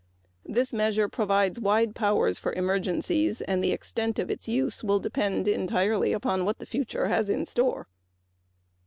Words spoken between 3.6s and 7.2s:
extent of its use will depend entirely upon what the future